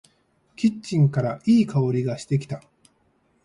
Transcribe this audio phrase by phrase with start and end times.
[0.55, 2.63] キッチンからいい香りがしてきた。